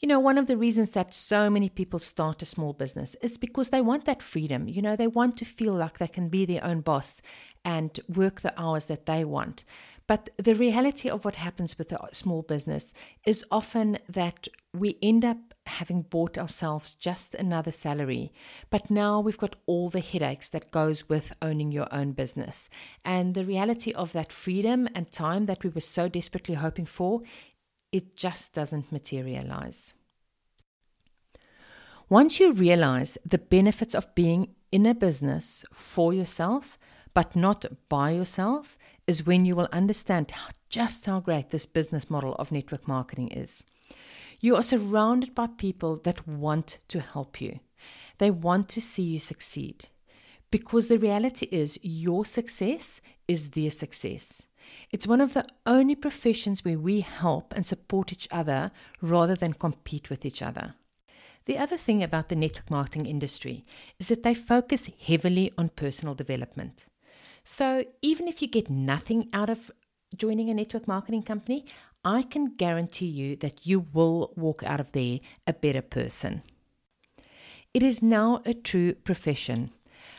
You 0.00 0.08
know, 0.08 0.18
one 0.18 0.36
of 0.36 0.48
the 0.48 0.56
reasons 0.56 0.90
that 0.90 1.14
so 1.14 1.48
many 1.48 1.68
people 1.68 2.00
start 2.00 2.42
a 2.42 2.44
small 2.44 2.72
business 2.72 3.14
is 3.22 3.38
because 3.38 3.70
they 3.70 3.80
want 3.80 4.04
that 4.06 4.20
freedom. 4.20 4.66
You 4.66 4.82
know, 4.82 4.96
they 4.96 5.06
want 5.06 5.36
to 5.38 5.44
feel 5.44 5.74
like 5.74 5.98
they 5.98 6.08
can 6.08 6.28
be 6.28 6.44
their 6.44 6.64
own 6.64 6.80
boss 6.80 7.22
and 7.64 8.00
work 8.12 8.40
the 8.40 8.60
hours 8.60 8.86
that 8.86 9.06
they 9.06 9.24
want. 9.24 9.62
But 10.06 10.28
the 10.36 10.54
reality 10.54 11.08
of 11.08 11.24
what 11.24 11.36
happens 11.36 11.78
with 11.78 11.90
a 11.90 12.08
small 12.12 12.42
business 12.42 12.92
is 13.26 13.44
often 13.50 13.98
that 14.08 14.48
we 14.74 14.98
end 15.02 15.24
up 15.24 15.38
having 15.66 16.02
bought 16.02 16.36
ourselves 16.36 16.94
just 16.94 17.34
another 17.34 17.70
salary 17.70 18.30
but 18.68 18.90
now 18.90 19.18
we've 19.18 19.38
got 19.38 19.56
all 19.64 19.88
the 19.88 20.00
headaches 20.00 20.50
that 20.50 20.70
goes 20.70 21.08
with 21.08 21.32
owning 21.40 21.72
your 21.72 21.88
own 21.90 22.12
business 22.12 22.68
and 23.02 23.32
the 23.32 23.46
reality 23.46 23.90
of 23.92 24.12
that 24.12 24.30
freedom 24.30 24.86
and 24.94 25.10
time 25.10 25.46
that 25.46 25.64
we 25.64 25.70
were 25.70 25.80
so 25.80 26.06
desperately 26.06 26.54
hoping 26.54 26.84
for 26.84 27.22
it 27.94 28.16
just 28.16 28.52
doesn't 28.52 28.90
materialize. 28.90 29.94
Once 32.08 32.40
you 32.40 32.50
realize 32.50 33.16
the 33.24 33.38
benefits 33.38 33.94
of 33.94 34.12
being 34.16 34.48
in 34.72 34.84
a 34.84 34.94
business 34.94 35.64
for 35.72 36.12
yourself, 36.12 36.76
but 37.14 37.36
not 37.36 37.64
by 37.88 38.10
yourself, 38.10 38.76
is 39.06 39.26
when 39.26 39.44
you 39.44 39.54
will 39.54 39.68
understand 39.72 40.32
just 40.68 41.06
how 41.06 41.20
great 41.20 41.50
this 41.50 41.66
business 41.66 42.10
model 42.10 42.34
of 42.36 42.52
network 42.52 42.88
marketing 42.88 43.28
is. 43.28 43.62
You 44.40 44.56
are 44.56 44.62
surrounded 44.62 45.34
by 45.34 45.46
people 45.46 45.96
that 46.04 46.26
want 46.26 46.78
to 46.88 47.00
help 47.00 47.40
you, 47.40 47.60
they 48.18 48.30
want 48.30 48.68
to 48.70 48.80
see 48.80 49.02
you 49.02 49.18
succeed. 49.18 49.86
Because 50.50 50.86
the 50.86 50.98
reality 50.98 51.48
is, 51.50 51.80
your 51.82 52.24
success 52.24 53.00
is 53.26 53.50
their 53.50 53.70
success. 53.70 54.42
It's 54.90 55.06
one 55.06 55.20
of 55.20 55.34
the 55.34 55.46
only 55.66 55.94
professions 55.94 56.64
where 56.64 56.78
we 56.78 57.00
help 57.00 57.52
and 57.56 57.66
support 57.66 58.12
each 58.12 58.28
other 58.30 58.70
rather 59.02 59.34
than 59.34 59.54
compete 59.54 60.10
with 60.10 60.24
each 60.24 60.42
other. 60.42 60.74
The 61.46 61.58
other 61.58 61.76
thing 61.76 62.02
about 62.02 62.28
the 62.28 62.36
network 62.36 62.70
marketing 62.70 63.06
industry 63.06 63.64
is 63.98 64.08
that 64.08 64.22
they 64.22 64.34
focus 64.34 64.88
heavily 65.06 65.52
on 65.58 65.68
personal 65.70 66.14
development. 66.14 66.86
So 67.44 67.84
even 68.02 68.26
if 68.26 68.42
you 68.42 68.48
get 68.48 68.70
nothing 68.70 69.28
out 69.32 69.50
of 69.50 69.70
joining 70.16 70.50
a 70.50 70.54
network 70.54 70.88
marketing 70.88 71.22
company, 71.22 71.66
I 72.04 72.22
can 72.22 72.56
guarantee 72.56 73.06
you 73.06 73.36
that 73.36 73.66
you 73.66 73.86
will 73.92 74.32
walk 74.36 74.62
out 74.62 74.80
of 74.80 74.92
there 74.92 75.20
a 75.46 75.52
better 75.52 75.82
person. 75.82 76.42
It 77.72 77.82
is 77.82 78.02
now 78.02 78.42
a 78.44 78.54
true 78.54 78.94
profession 78.94 79.70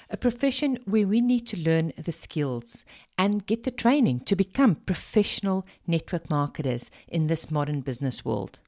a 0.09 0.17
profession 0.17 0.77
where 0.85 1.07
we 1.07 1.21
need 1.21 1.47
to 1.47 1.57
learn 1.57 1.91
the 1.97 2.11
skills 2.11 2.85
and 3.17 3.45
get 3.45 3.63
the 3.63 3.71
training 3.71 4.19
to 4.21 4.35
become 4.35 4.75
professional 4.75 5.65
network 5.87 6.29
marketers 6.29 6.91
in 7.07 7.27
this 7.27 7.49
modern 7.49 7.81
business 7.81 8.23
world. 8.23 8.59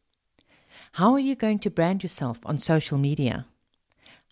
How 0.93 1.13
are 1.13 1.19
you 1.19 1.35
going 1.35 1.59
to 1.59 1.69
brand 1.69 2.03
yourself 2.03 2.39
on 2.45 2.59
social 2.59 2.97
media? 2.97 3.45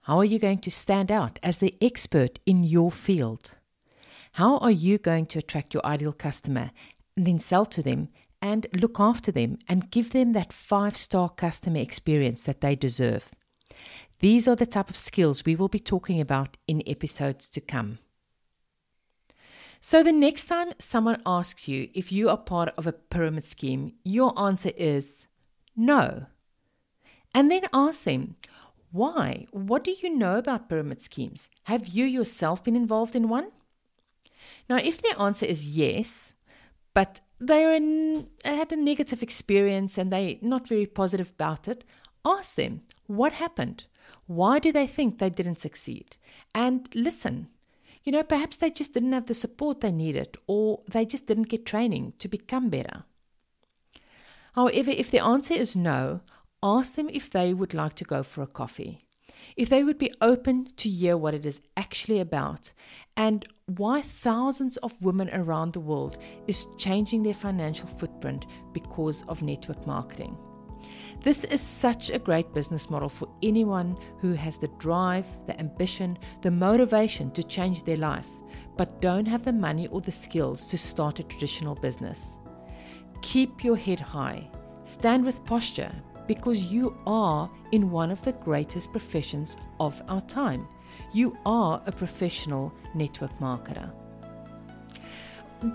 How 0.03 0.17
are 0.17 0.25
you 0.25 0.39
going 0.39 0.59
to 0.59 0.71
stand 0.71 1.11
out 1.11 1.39
as 1.41 1.59
the 1.59 1.75
expert 1.81 2.39
in 2.45 2.63
your 2.63 2.91
field? 2.91 3.55
How 4.35 4.57
are 4.57 4.71
you 4.71 4.97
going 4.97 5.27
to 5.27 5.39
attract 5.39 5.73
your 5.73 5.85
ideal 5.85 6.11
customer 6.11 6.71
and 7.15 7.25
then 7.25 7.39
sell 7.39 7.65
to 7.67 7.81
them 7.81 8.09
and 8.41 8.67
look 8.73 8.99
after 8.99 9.31
them 9.31 9.59
and 9.69 9.89
give 9.89 10.11
them 10.11 10.33
that 10.33 10.51
five 10.51 10.97
star 10.97 11.29
customer 11.29 11.77
experience 11.77 12.43
that 12.43 12.59
they 12.59 12.75
deserve? 12.75 13.31
These 14.19 14.45
are 14.49 14.57
the 14.57 14.65
type 14.65 14.89
of 14.89 14.97
skills 14.97 15.45
we 15.45 15.55
will 15.55 15.69
be 15.69 15.79
talking 15.79 16.19
about 16.19 16.57
in 16.67 16.83
episodes 16.85 17.47
to 17.47 17.61
come. 17.61 17.99
So, 19.79 20.03
the 20.03 20.11
next 20.11 20.47
time 20.47 20.73
someone 20.79 21.21
asks 21.25 21.69
you 21.69 21.87
if 21.93 22.11
you 22.11 22.27
are 22.27 22.37
part 22.37 22.73
of 22.77 22.85
a 22.85 22.91
pyramid 22.91 23.45
scheme, 23.45 23.93
your 24.03 24.37
answer 24.37 24.71
is 24.75 25.27
no. 25.77 26.25
And 27.33 27.49
then 27.49 27.61
ask 27.71 28.03
them, 28.03 28.35
why? 28.91 29.47
What 29.51 29.85
do 29.85 29.95
you 29.97 30.13
know 30.13 30.39
about 30.39 30.67
pyramid 30.67 31.01
schemes? 31.01 31.47
Have 31.63 31.87
you 31.87 32.03
yourself 32.03 32.65
been 32.65 32.75
involved 32.75 33.15
in 33.15 33.29
one? 33.29 33.51
Now, 34.69 34.77
if 34.77 35.01
their 35.01 35.19
answer 35.19 35.45
is 35.45 35.77
yes, 35.77 36.33
but 36.93 37.21
they 37.39 37.63
had 38.43 38.71
a 38.71 38.75
negative 38.75 39.21
experience 39.21 39.97
and 39.97 40.11
they're 40.11 40.35
not 40.41 40.67
very 40.67 40.85
positive 40.85 41.31
about 41.31 41.67
it, 41.67 41.83
ask 42.23 42.55
them, 42.55 42.81
what 43.07 43.33
happened? 43.33 43.85
Why 44.27 44.59
do 44.59 44.71
they 44.71 44.87
think 44.87 45.19
they 45.19 45.29
didn't 45.29 45.59
succeed? 45.59 46.17
And 46.53 46.89
listen. 46.95 47.49
You 48.03 48.11
know, 48.11 48.21
perhaps 48.21 48.57
they 48.57 48.69
just 48.69 48.93
didn't 48.93 49.13
have 49.13 49.25
the 49.25 49.33
support 49.33 49.81
they 49.81 49.91
needed, 49.91 50.37
or 50.45 50.81
they 50.87 51.05
just 51.05 51.25
didn't 51.25 51.49
get 51.49 51.65
training 51.65 52.13
to 52.19 52.27
become 52.27 52.69
better. 52.69 53.03
However, 54.53 54.91
if 54.91 55.09
the 55.09 55.23
answer 55.23 55.55
is 55.55 55.75
no, 55.75 56.21
ask 56.61 56.93
them 56.95 57.09
if 57.09 57.31
they 57.31 57.51
would 57.51 57.73
like 57.73 57.95
to 57.95 58.03
go 58.03 58.21
for 58.21 58.43
a 58.43 58.47
coffee. 58.47 58.99
If 59.55 59.69
they 59.69 59.83
would 59.83 59.97
be 59.97 60.13
open 60.21 60.69
to 60.77 60.89
hear 60.89 61.17
what 61.17 61.33
it 61.33 61.45
is 61.45 61.61
actually 61.77 62.19
about 62.19 62.71
and 63.17 63.45
why 63.77 64.01
thousands 64.01 64.77
of 64.77 65.01
women 65.01 65.29
around 65.33 65.73
the 65.73 65.79
world 65.79 66.17
is 66.47 66.67
changing 66.77 67.23
their 67.23 67.33
financial 67.33 67.87
footprint 67.87 68.45
because 68.73 69.23
of 69.27 69.41
network 69.41 69.85
marketing. 69.87 70.37
This 71.21 71.43
is 71.45 71.61
such 71.61 72.09
a 72.09 72.19
great 72.19 72.53
business 72.53 72.89
model 72.89 73.09
for 73.09 73.27
anyone 73.41 73.97
who 74.19 74.33
has 74.33 74.57
the 74.57 74.67
drive, 74.79 75.25
the 75.45 75.59
ambition, 75.59 76.17
the 76.41 76.51
motivation 76.51 77.31
to 77.31 77.43
change 77.43 77.83
their 77.83 77.97
life, 77.97 78.27
but 78.77 79.01
don't 79.01 79.27
have 79.27 79.43
the 79.43 79.53
money 79.53 79.87
or 79.87 80.01
the 80.01 80.11
skills 80.11 80.67
to 80.67 80.77
start 80.77 81.19
a 81.19 81.23
traditional 81.23 81.75
business. 81.75 82.37
Keep 83.21 83.63
your 83.63 83.75
head 83.75 83.99
high, 83.99 84.47
stand 84.83 85.25
with 85.25 85.43
posture, 85.45 85.91
because 86.27 86.71
you 86.71 86.95
are 87.05 87.49
in 87.71 87.91
one 87.91 88.11
of 88.11 88.21
the 88.23 88.33
greatest 88.33 88.91
professions 88.91 89.57
of 89.79 90.01
our 90.07 90.21
time. 90.21 90.67
You 91.13 91.37
are 91.45 91.81
a 91.85 91.91
professional 91.91 92.73
network 92.93 93.37
marketer. 93.39 93.91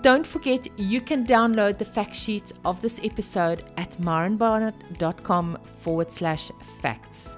Don't 0.01 0.25
forget, 0.25 0.67
you 0.79 1.01
can 1.01 1.25
download 1.25 1.77
the 1.77 1.85
fact 1.85 2.15
sheets 2.15 2.53
of 2.63 2.81
this 2.81 2.99
episode 3.03 3.63
at 3.77 3.91
marenbarnard.com 3.99 5.57
forward 5.81 6.11
slash 6.11 6.51
facts. 6.81 7.35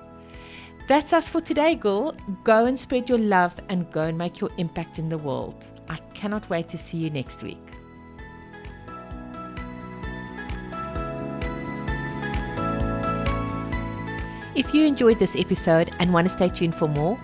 That's 0.87 1.13
us 1.13 1.29
for 1.29 1.39
today, 1.39 1.75
girl. 1.75 2.13
Go 2.43 2.65
and 2.65 2.77
spread 2.77 3.07
your 3.07 3.17
love 3.17 3.57
and 3.69 3.89
go 3.91 4.03
and 4.03 4.17
make 4.17 4.41
your 4.41 4.49
impact 4.57 4.99
in 4.99 5.07
the 5.07 5.17
world. 5.17 5.71
I 5.89 5.97
cannot 6.13 6.49
wait 6.49 6.69
to 6.69 6.77
see 6.77 6.97
you 6.97 7.09
next 7.09 7.41
week. 7.41 7.72
If 14.55 14.71
you 14.71 14.85
enjoyed 14.85 15.17
this 15.17 15.35
episode 15.35 15.89
and 15.97 16.13
want 16.13 16.27
to 16.27 16.33
stay 16.33 16.47
tuned 16.47 16.75
for 16.75 16.87
more, 16.87 17.17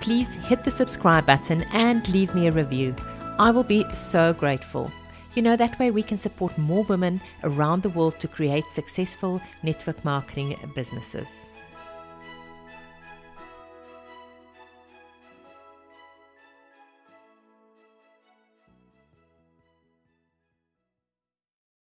please 0.00 0.32
hit 0.34 0.62
the 0.62 0.70
subscribe 0.70 1.26
button 1.26 1.64
and 1.72 2.08
leave 2.10 2.32
me 2.32 2.46
a 2.46 2.52
review. 2.52 2.94
I 3.40 3.50
will 3.50 3.64
be 3.64 3.84
so 3.92 4.32
grateful. 4.32 4.92
You 5.34 5.42
know, 5.42 5.56
that 5.56 5.76
way 5.80 5.90
we 5.90 6.04
can 6.04 6.16
support 6.16 6.56
more 6.56 6.84
women 6.84 7.20
around 7.42 7.82
the 7.82 7.88
world 7.90 8.20
to 8.20 8.28
create 8.28 8.64
successful 8.70 9.42
network 9.64 10.04
marketing 10.04 10.56
businesses. 10.76 11.26